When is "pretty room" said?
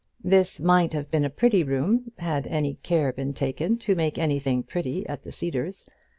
1.29-2.11